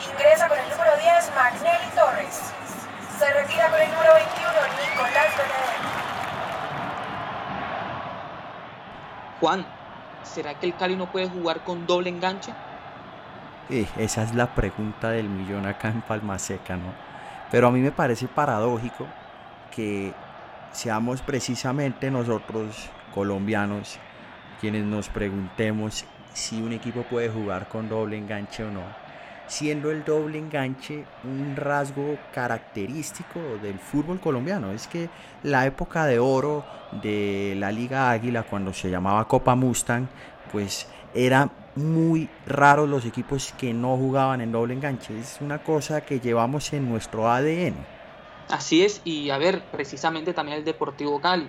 Ingresa 0.00 0.48
con 0.48 0.58
el 0.58 0.68
número 0.70 0.90
10 0.96 1.32
Magnelli 1.34 1.90
Torres. 1.96 2.52
Se 3.18 3.32
retira 3.32 3.68
con 3.68 3.80
el 3.80 3.90
número 3.90 4.14
21 4.14 4.48
Nicolás 4.80 5.36
Benedetti. 5.36 5.88
Juan, 9.40 9.66
¿será 10.22 10.54
que 10.54 10.66
el 10.66 10.76
Cali 10.76 10.94
no 10.94 11.10
puede 11.10 11.28
jugar 11.28 11.64
con 11.64 11.86
doble 11.86 12.10
enganche? 12.10 12.52
Eh, 13.70 13.86
esa 13.96 14.22
es 14.22 14.34
la 14.34 14.54
pregunta 14.54 15.10
del 15.10 15.28
millón 15.28 15.66
acá 15.66 15.88
en 15.88 16.00
Palmaseca, 16.02 16.76
¿no? 16.76 16.92
Pero 17.50 17.66
a 17.66 17.70
mí 17.72 17.80
me 17.80 17.90
parece 17.90 18.28
paradójico 18.28 19.06
que 19.74 20.14
seamos 20.72 21.22
precisamente 21.22 22.10
nosotros, 22.10 22.88
colombianos, 23.12 23.98
quienes 24.60 24.84
nos 24.84 25.08
preguntemos 25.08 26.04
si 26.32 26.62
un 26.62 26.72
equipo 26.72 27.02
puede 27.02 27.28
jugar 27.28 27.68
con 27.68 27.88
doble 27.88 28.16
enganche 28.16 28.62
o 28.64 28.70
no, 28.70 28.82
siendo 29.48 29.90
el 29.90 30.04
doble 30.04 30.38
enganche 30.38 31.04
un 31.24 31.56
rasgo 31.56 32.16
característico 32.32 33.40
del 33.60 33.78
fútbol 33.78 34.20
colombiano. 34.20 34.72
Es 34.72 34.86
que 34.86 35.10
la 35.42 35.66
época 35.66 36.06
de 36.06 36.18
oro 36.18 36.64
de 37.02 37.54
la 37.58 37.72
Liga 37.72 38.10
Águila, 38.10 38.44
cuando 38.44 38.72
se 38.72 38.90
llamaba 38.90 39.26
Copa 39.26 39.54
Mustang, 39.54 40.06
pues 40.52 40.86
era 41.14 41.50
muy 41.74 42.28
raros 42.46 42.88
los 42.88 43.04
equipos 43.04 43.52
que 43.56 43.72
no 43.72 43.96
jugaban 43.96 44.40
en 44.40 44.52
doble 44.52 44.74
enganche. 44.74 45.18
Es 45.18 45.38
una 45.40 45.58
cosa 45.58 46.02
que 46.02 46.20
llevamos 46.20 46.72
en 46.72 46.88
nuestro 46.88 47.30
ADN. 47.30 47.74
Así 48.50 48.82
es, 48.82 49.02
y 49.04 49.30
a 49.30 49.38
ver, 49.38 49.62
precisamente 49.70 50.32
también 50.32 50.58
el 50.58 50.64
Deportivo 50.64 51.20
Cali, 51.20 51.48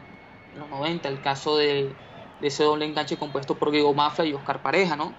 en 0.53 0.59
los 0.59 0.69
90, 0.69 1.07
el 1.07 1.21
caso 1.21 1.57
de, 1.57 1.93
ese 2.41 2.63
doble 2.63 2.85
enganche 2.85 3.17
compuesto 3.17 3.55
por 3.55 3.71
Diego 3.71 3.93
Mafra 3.93 4.25
y 4.25 4.33
Oscar 4.33 4.61
Pareja, 4.61 4.95
¿no? 4.95 5.13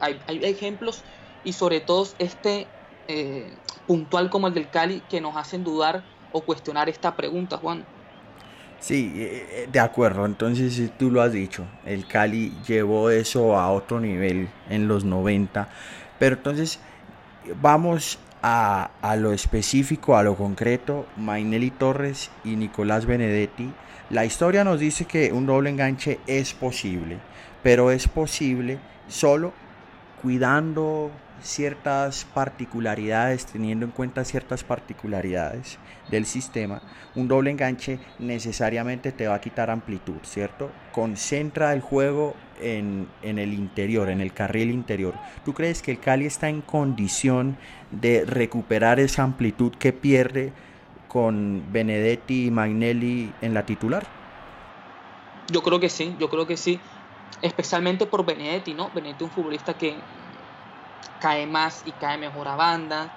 Hay, 0.00 0.20
ejemplos 0.42 1.02
y 1.44 1.52
sobre 1.52 1.80
todo 1.80 2.06
este 2.18 2.66
eh, 3.08 3.52
puntual 3.86 4.30
como 4.30 4.48
el 4.48 4.54
del 4.54 4.68
Cali 4.68 5.02
que 5.08 5.20
nos 5.20 5.36
hacen 5.36 5.64
dudar 5.64 6.02
o 6.32 6.42
cuestionar 6.42 6.88
esta 6.88 7.16
pregunta, 7.16 7.56
Juan. 7.56 7.84
Sí, 8.80 9.12
eh, 9.16 9.46
eh, 9.50 9.68
de 9.72 9.80
acuerdo, 9.80 10.24
entonces 10.24 10.92
tú 10.98 11.10
lo 11.10 11.20
has 11.20 11.32
dicho, 11.32 11.64
el 11.84 12.06
Cali 12.06 12.52
llevó 12.66 13.10
eso 13.10 13.58
a 13.58 13.72
otro 13.72 13.98
nivel 13.98 14.48
en 14.68 14.86
los 14.86 15.04
90, 15.04 15.68
pero 16.18 16.36
entonces 16.36 16.78
vamos 17.60 18.20
a, 18.40 18.90
a 19.02 19.16
lo 19.16 19.32
específico, 19.32 20.16
a 20.16 20.22
lo 20.22 20.36
concreto, 20.36 21.06
Mainelli 21.16 21.70
Torres 21.70 22.30
y 22.44 22.54
Nicolás 22.54 23.04
Benedetti. 23.04 23.72
La 24.10 24.24
historia 24.24 24.62
nos 24.62 24.78
dice 24.78 25.06
que 25.06 25.32
un 25.32 25.46
doble 25.46 25.70
enganche 25.70 26.20
es 26.28 26.54
posible, 26.54 27.18
pero 27.64 27.90
es 27.90 28.06
posible 28.06 28.78
solo 29.08 29.52
cuidando 30.22 31.10
ciertas 31.42 32.24
particularidades, 32.24 33.46
teniendo 33.46 33.86
en 33.86 33.92
cuenta 33.92 34.24
ciertas 34.24 34.64
particularidades 34.64 35.78
del 36.10 36.26
sistema, 36.26 36.82
un 37.14 37.28
doble 37.28 37.50
enganche 37.50 37.98
necesariamente 38.18 39.12
te 39.12 39.26
va 39.28 39.34
a 39.34 39.40
quitar 39.40 39.70
amplitud, 39.70 40.16
¿cierto? 40.22 40.70
Concentra 40.92 41.72
el 41.72 41.80
juego 41.80 42.34
en, 42.60 43.08
el 43.22 43.52
interior, 43.54 44.08
en 44.08 44.20
el 44.20 44.32
carril 44.32 44.70
interior. 44.70 45.14
¿Tú 45.44 45.54
crees 45.54 45.82
que 45.82 45.92
el 45.92 46.00
Cali 46.00 46.26
está 46.26 46.48
en 46.48 46.60
condición 46.60 47.56
de 47.90 48.24
recuperar 48.24 49.00
esa 49.00 49.22
amplitud 49.22 49.72
que 49.72 49.92
pierde 49.92 50.52
con 51.08 51.64
Benedetti 51.72 52.46
y 52.46 52.50
Magnelli 52.50 53.32
en 53.40 53.54
la 53.54 53.64
titular? 53.64 54.06
Yo 55.50 55.62
creo 55.62 55.80
que 55.80 55.88
sí, 55.88 56.14
yo 56.18 56.28
creo 56.28 56.46
que 56.46 56.56
sí. 56.56 56.78
Especialmente 57.42 58.06
por 58.06 58.24
Benedetti, 58.24 58.74
¿no? 58.74 58.90
Benedetti 58.94 59.24
un 59.24 59.30
futbolista 59.30 59.74
que 59.74 59.94
cae 61.18 61.46
más 61.46 61.82
y 61.84 61.92
cae 61.92 62.18
mejor 62.18 62.48
a 62.48 62.56
banda. 62.56 63.14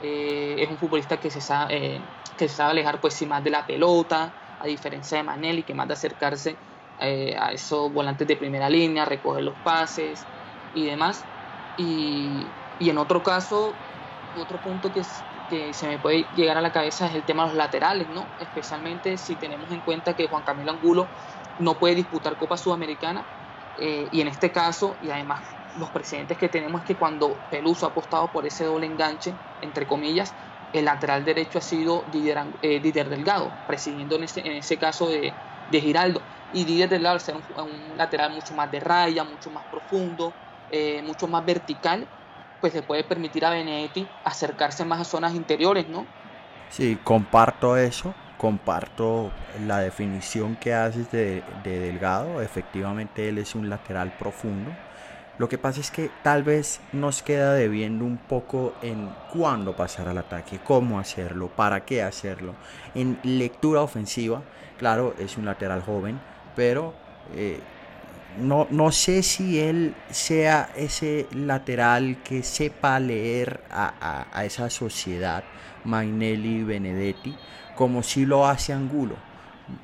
Eh, 0.00 0.56
es 0.58 0.68
un 0.68 0.78
futbolista 0.78 1.20
que 1.20 1.30
se 1.30 1.40
sabe, 1.40 1.76
eh, 1.76 2.08
que 2.36 2.48
se 2.48 2.56
sabe 2.56 2.72
alejar 2.72 3.00
pues 3.00 3.14
sí 3.14 3.26
más 3.26 3.44
de 3.44 3.50
la 3.50 3.66
pelota, 3.66 4.34
a 4.58 4.66
diferencia 4.66 5.18
de 5.18 5.24
Manelli, 5.24 5.64
que 5.64 5.74
más 5.74 5.88
de 5.88 5.94
acercarse 5.94 6.58
eh, 6.98 7.36
a 7.38 7.52
esos 7.52 7.92
volantes 7.92 8.26
de 8.26 8.36
primera 8.36 8.68
línea, 8.68 9.04
recoger 9.04 9.44
los 9.44 9.58
pases 9.58 10.28
y 10.72 10.86
demás. 10.86 11.28
Y, 11.76 12.56
y 12.78 12.90
en 12.90 12.98
otro 12.98 13.22
caso, 13.22 13.84
otro 14.34 14.60
punto 14.60 14.92
que, 14.92 15.02
que, 15.48 15.72
se 15.72 15.88
me 15.88 15.98
puede 15.98 16.24
llegar 16.32 16.56
a 16.56 16.62
la 16.62 16.72
cabeza 16.72 17.06
es 17.06 17.14
el 17.14 17.24
tema 17.24 17.44
de 17.44 17.50
los 17.50 17.56
laterales, 17.56 18.08
¿no? 18.08 18.34
Especialmente 18.38 19.18
si 19.18 19.36
tenemos 19.36 19.70
en 19.72 19.82
cuenta 19.82 20.14
que 20.14 20.28
Juan 20.28 20.42
Camilo 20.42 20.72
Angulo 20.72 21.12
no 21.58 21.78
puede 21.78 21.94
disputar 21.94 22.36
Copa 22.36 22.56
Sudamericana 22.56 23.28
y 23.74 24.20
en 24.20 24.28
este 24.28 24.52
caso, 24.52 24.98
y 25.00 25.10
además 25.10 25.56
los 25.78 25.90
precedentes 25.90 26.36
que 26.38 26.48
tenemos 26.48 26.82
es 26.82 26.86
que 26.86 26.96
cuando 26.96 27.36
Peluso 27.50 27.86
ha 27.86 27.90
apostado 27.90 28.28
por 28.28 28.46
ese 28.46 28.64
doble 28.64 28.86
enganche, 28.86 29.34
entre 29.60 29.86
comillas, 29.86 30.34
el 30.72 30.86
lateral 30.86 31.24
derecho 31.24 31.58
ha 31.58 31.62
sido 31.62 32.04
Didier, 32.12 32.38
eh, 32.62 32.80
Delgado, 32.80 33.52
presidiendo 33.66 34.16
en 34.16 34.24
ese, 34.24 34.40
en 34.40 34.52
ese 34.52 34.76
caso 34.76 35.08
de, 35.08 35.32
Giraldo. 35.70 36.20
Y 36.52 36.64
Didier 36.64 36.88
Delgado, 36.88 37.14
al 37.14 37.20
ser 37.20 37.36
un, 37.36 37.96
lateral 37.96 38.32
mucho 38.32 38.54
más 38.54 38.70
de 38.70 38.80
raya, 38.80 39.24
mucho 39.24 39.50
más 39.50 39.64
profundo, 39.64 40.32
eh, 40.70 41.02
mucho 41.02 41.26
más 41.26 41.44
vertical, 41.44 42.06
pues 42.60 42.74
le 42.74 42.82
puede 42.82 43.04
permitir 43.04 43.44
a 43.44 43.50
Benedetti 43.50 44.06
acercarse 44.24 44.84
más 44.84 45.00
a 45.00 45.04
zonas 45.04 45.34
interiores, 45.34 45.88
¿no? 45.88 46.06
Sí, 46.68 46.98
comparto 47.02 47.76
eso, 47.76 48.14
comparto 48.38 49.30
la 49.66 49.80
definición 49.80 50.56
que 50.56 50.72
haces 50.72 51.10
de, 51.10 51.42
de 51.64 51.78
Delgado. 51.78 52.40
Efectivamente, 52.40 53.28
él 53.28 53.38
es 53.38 53.54
un 53.54 53.68
lateral 53.68 54.12
profundo 54.18 54.70
lo 55.38 55.48
que 55.48 55.56
pasa 55.58 55.80
es 55.80 55.90
que 55.90 56.10
tal 56.22 56.42
vez 56.42 56.80
nos 56.92 57.22
queda 57.22 57.54
debiendo 57.54 58.04
un 58.04 58.18
poco 58.18 58.74
en 58.82 59.08
cuándo 59.32 59.74
pasar 59.74 60.08
al 60.08 60.18
ataque, 60.18 60.60
cómo 60.62 60.98
hacerlo, 60.98 61.48
para 61.48 61.84
qué 61.84 62.02
hacerlo. 62.02 62.54
En 62.94 63.18
lectura 63.22 63.80
ofensiva, 63.80 64.42
claro, 64.78 65.14
es 65.18 65.38
un 65.38 65.46
lateral 65.46 65.82
joven, 65.82 66.20
pero 66.54 66.94
eh, 67.34 67.60
no, 68.38 68.66
no, 68.70 68.92
sé 68.92 69.22
si 69.22 69.58
él 69.58 69.94
sea 70.10 70.70
ese 70.76 71.26
lateral 71.32 72.18
que 72.22 72.42
sepa 72.42 73.00
leer 73.00 73.62
a, 73.70 74.26
a, 74.32 74.44
esa 74.44 74.68
sociedad, 74.68 75.44
Mainelli 75.84 76.62
Benedetti, 76.62 77.34
como 77.74 78.02
si 78.02 78.26
lo 78.26 78.46
hace 78.46 78.74
Angulo. 78.74 79.16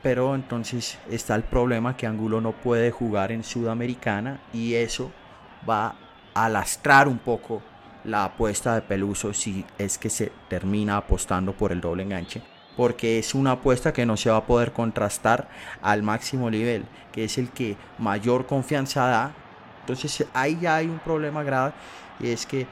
Pero 0.02 0.34
entonces 0.34 0.98
está 1.10 1.34
el 1.34 1.44
problema 1.44 1.96
que 1.96 2.06
Angulo 2.06 2.42
no 2.42 2.52
puede 2.52 2.90
jugar 2.90 3.32
en 3.32 3.44
Sudamericana 3.44 4.40
y 4.52 4.74
eso 4.74 5.10
va 5.68 5.94
a 6.34 6.48
lastrar 6.48 7.08
un 7.08 7.18
poco 7.18 7.62
la 8.04 8.24
apuesta 8.24 8.74
de 8.74 8.82
Peluso 8.82 9.32
si 9.32 9.64
es 9.76 9.98
que 9.98 10.10
se 10.10 10.32
termina 10.48 10.96
apostando 10.96 11.52
por 11.52 11.72
el 11.72 11.80
doble 11.80 12.02
enganche 12.02 12.42
porque 12.78 13.18
es 13.18 13.34
una 13.34 13.52
apuesta 13.52 13.92
que 13.92 14.06
no 14.06 14.16
se 14.16 14.30
va 14.30 14.36
a 14.36 14.46
poder 14.46 14.72
contrastar 14.72 15.48
al 15.82 16.04
máximo 16.04 16.48
nivel, 16.48 16.86
que 17.10 17.24
es 17.24 17.36
el 17.36 17.50
que 17.50 17.76
mayor 17.98 18.46
confianza 18.46 19.08
da. 19.08 19.32
Entonces 19.80 20.24
ahí 20.32 20.56
ya 20.60 20.76
hay 20.76 20.86
un 20.86 21.00
problema 21.00 21.42
grave 21.42 21.72
y 22.20 22.30
es 22.30 22.46
que 22.46 22.68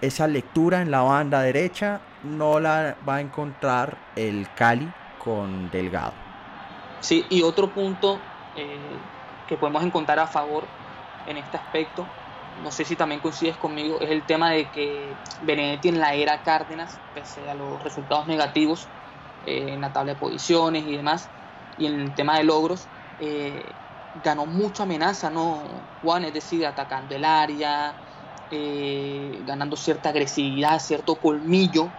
esa 0.00 0.26
lectura 0.26 0.82
en 0.82 0.90
la 0.90 1.02
banda 1.02 1.42
derecha 1.42 2.00
no 2.24 2.58
la 2.58 2.96
va 3.08 3.16
a 3.16 3.20
encontrar 3.20 3.96
el 4.16 4.48
Cali 4.56 4.92
con 5.22 5.70
Delgado. 5.70 6.14
Sí, 6.98 7.24
y 7.30 7.42
otro 7.42 7.70
punto 7.70 8.18
eh, 8.56 8.76
que 9.48 9.56
podemos 9.56 9.84
encontrar 9.84 10.18
a 10.18 10.26
favor 10.26 10.64
en 11.24 11.36
este 11.36 11.56
aspecto, 11.56 12.14
no 12.54 12.70
sé 12.70 12.84
si 12.84 12.96
también 12.96 13.20
coincides 13.20 13.58
conmigo, 13.58 14.00
es 14.00 14.10
el 14.10 14.26
tema 14.26 14.52
de 14.52 14.70
que 14.70 15.18
Benedetti 15.42 15.88
en 15.88 15.98
la 15.98 16.14
era 16.14 16.42
Cárdenas, 16.42 17.02
pese 17.12 17.48
a 17.48 17.54
los 17.54 17.82
resultados 17.82 18.26
negativos 18.26 18.92
eh, 19.42 19.72
en 19.72 19.80
la 19.80 19.92
tabla 19.92 20.14
de 20.14 20.18
posiciones 20.18 20.84
y 20.84 20.96
demás, 20.96 21.30
y 21.76 21.86
en 21.86 22.00
el 22.00 22.14
tema 22.14 22.38
de 22.38 22.44
logros, 22.44 22.90
eh, 23.18 23.80
ganó 24.14 24.46
mucha 24.46 24.84
amenaza, 24.84 25.30
¿no, 25.30 25.88
Juan? 26.00 26.24
Es 26.24 26.34
decir, 26.34 26.64
atacando 26.66 27.14
el 27.16 27.24
área, 27.24 27.98
eh, 28.50 29.40
ganando 29.44 29.76
cierta 29.76 30.10
agresividad, 30.10 30.78
cierto 30.78 31.18
colmillo, 31.20 31.96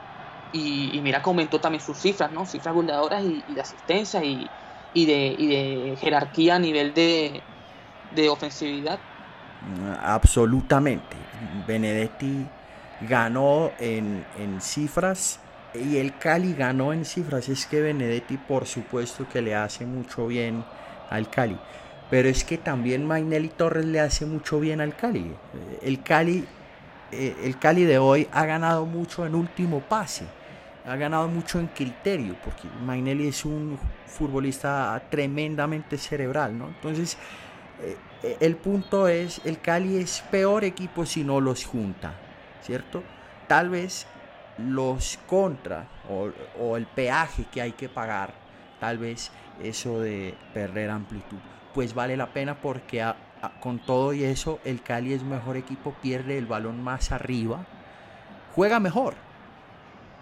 y, 0.52 1.02
mira 1.02 1.22
que 1.22 1.30
aumentó 1.30 1.60
también 1.60 1.82
sus 1.84 2.00
cifras, 2.00 2.32
¿no? 2.32 2.46
Cifras 2.46 2.74
goleadoras 2.74 3.24
y, 3.26 3.54
de 3.54 3.62
asistencia 3.62 4.24
y, 4.24 4.56
de, 4.94 5.36
y 5.38 5.48
de 5.48 5.98
jerarquía 5.98 6.56
a 6.56 6.60
nivel 6.60 6.94
de, 6.94 7.50
de 8.04 8.30
ofensividad 8.30 9.06
Absolutamente. 10.02 11.16
Benedetti 11.68 12.46
ganó 13.02 13.72
en, 13.80 14.24
cifras 14.60 15.40
y 15.74 15.98
el 15.98 16.18
Cali 16.18 16.54
ganó 16.54 16.94
en 16.94 17.06
cifras. 17.06 17.50
Es 17.50 17.66
que 17.66 17.82
Benedetti 17.82 18.38
por 18.38 18.66
supuesto 18.66 19.28
que 19.28 19.42
le 19.42 19.56
hace 19.56 19.86
mucho 19.86 20.28
bien 20.28 20.64
al 21.10 21.30
Cali. 21.30 21.58
Pero 22.10 22.30
es 22.30 22.44
que 22.44 22.58
también 22.58 23.06
Mainelli 23.06 23.50
Torres 23.50 23.86
le 23.86 24.00
hace 24.00 24.26
mucho 24.26 24.60
bien 24.60 24.80
al 24.80 24.96
Cali. 24.96 25.34
El 25.82 26.04
Cali, 26.04 26.46
eh, 27.12 27.36
el 27.44 27.58
Cali 27.58 27.84
de 27.84 27.98
hoy 27.98 28.28
ha 28.32 28.46
ganado 28.46 28.86
mucho 28.86 29.26
en 29.26 29.34
último 29.34 29.82
pase. 29.82 30.26
Ha 30.88 30.96
ganado 30.98 31.28
mucho 31.28 31.60
en 31.60 31.66
criterio, 31.66 32.36
porque 32.44 32.68
Mainelli 32.86 33.30
es 33.30 33.44
un 33.44 33.80
futbolista 34.06 35.02
tremendamente 35.10 35.98
cerebral, 35.98 36.56
¿no? 36.56 36.68
Entonces, 36.68 37.18
eh, 37.82 38.38
el 38.40 38.56
punto 38.56 39.08
es, 39.08 39.42
el 39.46 39.60
Cali 39.62 39.98
es 39.98 40.24
peor 40.32 40.64
equipo 40.64 41.06
si 41.06 41.24
no 41.24 41.42
los 41.42 41.66
junta, 41.66 42.16
¿cierto? 42.62 43.04
tal 43.48 43.70
vez 43.70 44.08
los 44.58 45.20
contra 45.28 45.88
o, 46.10 46.78
el 46.78 46.86
peaje 46.86 47.46
que 47.52 47.62
hay 47.62 47.74
que 47.74 47.90
pagar, 47.90 48.34
tal 48.80 48.98
vez 48.98 49.32
eso 49.62 50.00
de 50.00 50.36
perder 50.54 50.90
amplitud, 50.90 51.38
pues 51.74 51.94
vale 51.94 52.18
la 52.18 52.32
pena 52.32 52.60
porque 52.62 53.06
con 53.60 53.80
todo 53.80 54.14
y 54.14 54.24
eso 54.24 54.60
el 54.64 54.82
Cali 54.82 55.14
es 55.14 55.24
mejor 55.24 55.58
equipo, 55.58 55.94
pierde 56.02 56.38
el 56.38 56.46
balón 56.46 56.84
más 56.84 57.12
arriba, 57.12 57.66
juega 58.56 58.80
mejor. 58.80 59.16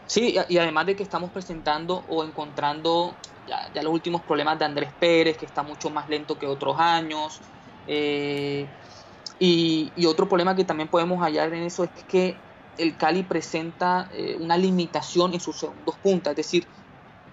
Sí, 0.05 0.35
y 0.49 0.57
además 0.57 0.85
de 0.85 0.95
que 0.95 1.03
estamos 1.03 1.29
presentando 1.31 2.03
o 2.09 2.25
encontrando 2.25 3.15
ya, 3.47 3.69
los 3.81 3.93
últimos 3.93 4.21
problemas 4.21 4.59
de 4.59 4.65
Andrés 4.65 4.91
Pérez, 4.97 5.37
que 5.37 5.45
está 5.45 5.63
mucho 5.63 5.89
más 5.89 6.09
lento 6.09 6.37
que 6.37 6.47
otros 6.47 6.79
años. 6.79 7.41
Eh, 7.87 8.67
y, 9.39 9.91
otro 10.05 10.27
problema 10.27 10.55
que 10.55 10.63
también 10.63 10.89
podemos 10.89 11.19
hallar 11.21 11.53
en 11.53 11.63
eso 11.63 11.83
es 11.83 11.91
que 12.07 12.37
el 12.77 12.97
Cali 12.97 13.23
presenta 13.23 14.09
eh, 14.13 14.37
una 14.39 14.57
limitación 14.57 15.33
en 15.33 15.39
sus 15.39 15.57
segundos 15.57 15.95
puntas, 15.97 16.31
es 16.31 16.37
decir, 16.37 16.67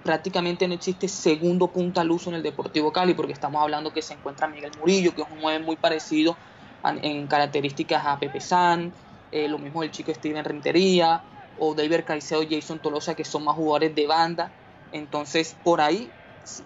prácticamente 0.02 0.66
no 0.66 0.74
existe 0.74 1.08
segundo 1.08 1.68
punta 1.68 2.00
al 2.00 2.10
uso 2.10 2.30
en 2.30 2.36
el 2.36 2.42
Deportivo 2.42 2.92
Cali, 2.92 3.14
porque 3.14 3.32
estamos 3.32 3.62
hablando 3.62 3.92
que 3.92 4.02
se 4.02 4.14
encuentra 4.14 4.48
Miguel 4.48 4.72
Murillo, 4.78 5.14
que 5.14 5.22
es 5.22 5.28
un 5.30 5.40
9 5.40 5.64
muy 5.64 5.76
parecido 5.76 6.36
en 6.84 7.26
características 7.26 8.06
a 8.06 8.18
Pepe 8.18 8.40
San, 8.40 8.92
eh, 9.30 9.48
lo 9.48 9.58
mismo 9.58 9.82
el 9.82 9.90
chico 9.90 10.12
Steven 10.12 10.44
Rentería, 10.44 11.22
o 11.58 11.74
David 11.74 12.04
Caicedo, 12.06 12.42
Jason 12.48 12.80
Tolosa, 12.80 13.14
que 13.14 13.24
son 13.24 13.44
más 13.44 13.54
jugadores 13.54 13.94
de 13.94 14.06
banda. 14.06 14.50
Entonces, 14.92 15.56
por 15.62 15.80
ahí 15.80 16.10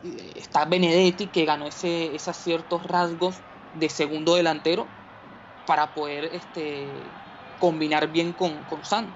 eh, 0.04 0.32
está 0.36 0.64
Benedetti, 0.64 1.26
que 1.26 1.44
ganó 1.44 1.66
ese, 1.66 2.14
esos 2.14 2.36
ciertos 2.36 2.84
rasgos 2.86 3.36
de 3.74 3.88
segundo 3.88 4.36
delantero 4.36 4.86
para 5.66 5.94
poder 5.94 6.26
este, 6.26 6.86
combinar 7.58 8.10
bien 8.10 8.32
con, 8.32 8.54
con 8.64 8.84
San. 8.84 9.06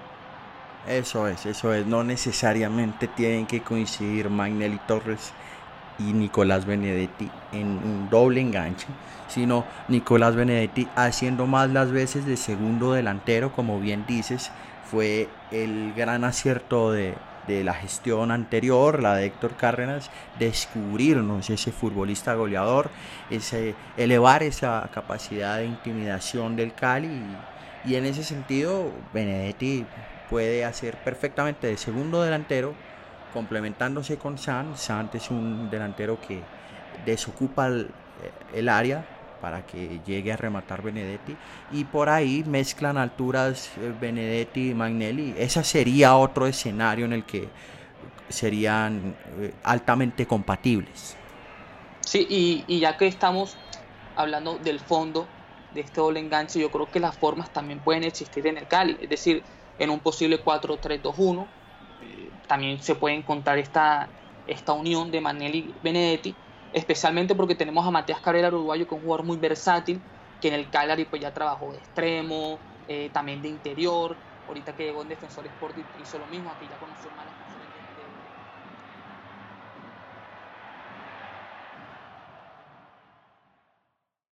Eso 0.87 1.27
es, 1.27 1.45
eso 1.45 1.73
es. 1.73 1.85
No 1.85 2.03
necesariamente 2.03 3.07
tienen 3.07 3.45
que 3.45 3.61
coincidir 3.61 4.29
Magnelli 4.29 4.79
Torres 4.87 5.31
y 5.99 6.13
Nicolás 6.13 6.65
Benedetti 6.65 7.29
en 7.51 7.67
un 7.67 8.09
doble 8.09 8.41
enganche, 8.41 8.87
sino 9.27 9.65
Nicolás 9.87 10.35
Benedetti 10.35 10.87
haciendo 10.95 11.45
más 11.45 11.69
las 11.69 11.91
veces 11.91 12.25
de 12.25 12.37
segundo 12.37 12.93
delantero, 12.93 13.51
como 13.51 13.79
bien 13.79 14.05
dices, 14.07 14.51
fue 14.89 15.29
el 15.51 15.93
gran 15.93 16.23
acierto 16.23 16.91
de, 16.91 17.15
de 17.49 17.63
la 17.63 17.73
gestión 17.73 18.31
anterior, 18.31 19.01
la 19.01 19.15
de 19.15 19.25
Héctor 19.25 19.55
Cárdenas, 19.57 20.09
descubrirnos 20.37 21.49
ese 21.49 21.71
futbolista 21.71 22.35
goleador, 22.35 22.89
ese, 23.29 23.75
elevar 23.97 24.43
esa 24.43 24.89
capacidad 24.93 25.57
de 25.57 25.65
intimidación 25.65 26.55
del 26.55 26.73
Cali 26.73 27.09
y, 27.85 27.95
en 27.95 28.05
ese 28.05 28.23
sentido 28.23 28.91
Benedetti 29.13 29.85
puede 30.29 30.63
hacer 30.63 30.97
perfectamente 31.03 31.67
de 31.67 31.77
segundo 31.77 32.21
delantero 32.21 32.73
complementándose 33.33 34.17
con 34.17 34.37
San. 34.37 34.77
Sant 34.77 35.13
es 35.15 35.31
un 35.31 35.69
delantero 35.69 36.19
que 36.21 36.41
desocupa 37.05 37.67
el 37.67 38.69
área 38.69 39.18
para 39.41 39.65
que 39.65 39.99
llegue 40.05 40.31
a 40.31 40.37
rematar 40.37 40.81
Benedetti 40.81 41.35
y 41.71 41.83
por 41.85 42.09
ahí 42.09 42.43
mezclan 42.45 42.97
alturas 42.97 43.71
eh, 43.77 43.93
Benedetti 43.99 44.71
y 44.71 44.73
Magnelli. 44.73 45.35
Ese 45.37 45.63
sería 45.63 46.15
otro 46.15 46.47
escenario 46.47 47.05
en 47.05 47.13
el 47.13 47.23
que 47.23 47.49
serían 48.29 49.15
eh, 49.39 49.53
altamente 49.63 50.25
compatibles. 50.27 51.15
Sí, 52.01 52.65
y, 52.67 52.79
ya 52.79 52.97
que 52.97 53.07
estamos 53.07 53.55
hablando 54.15 54.57
del 54.57 54.79
fondo 54.79 55.27
de 55.73 55.81
este 55.81 56.01
doble 56.01 56.19
enganche, 56.19 56.59
yo 56.59 56.71
creo 56.71 56.89
que 56.89 56.99
las 56.99 57.15
formas 57.17 57.51
también 57.51 57.79
pueden 57.79 58.03
existir 58.03 58.47
en 58.47 58.57
el 58.57 58.67
Cali, 58.67 58.97
es 59.01 59.09
decir, 59.09 59.43
en 59.77 59.89
un 59.89 59.99
posible 59.99 60.43
4-3-2-1 60.43 61.43
eh, 62.01 62.29
también 62.47 62.81
se 62.81 62.95
puede 62.95 63.15
encontrar 63.15 63.59
esta, 63.59 64.09
esta 64.47 64.73
unión 64.73 65.11
de 65.11 65.21
Magnelli 65.21 65.59
y 65.59 65.75
Benedetti 65.83 66.35
especialmente 66.71 67.35
porque 67.35 67.55
tenemos 67.55 67.85
a 67.85 67.91
Matías 67.91 68.21
Cabrera, 68.21 68.49
uruguayo, 68.49 68.87
que 68.87 68.95
es 68.95 68.97
un 68.97 69.03
jugador 69.03 69.25
muy 69.25 69.37
versátil, 69.37 70.07
que 70.39 70.49
en 70.49 70.53
el 70.55 70.69
Cagliari 70.69 71.05
pues 71.05 71.21
ya 71.21 71.33
trabajó 71.33 71.71
de 71.73 71.79
extremo, 71.79 72.65
eh, 72.87 73.09
también 73.11 73.41
de 73.41 73.49
interior, 73.49 74.21
ahorita 74.47 74.75
que 74.75 74.83
llegó 74.85 75.01
en 75.03 75.09
Defensor 75.09 75.45
Sport 75.47 75.77
hizo 75.95 76.19
lo 76.19 76.27
mismo, 76.27 76.51
aquí 76.51 76.67
ya 76.67 76.77
conoció 76.79 77.11
más 77.11 77.25
las 77.25 77.35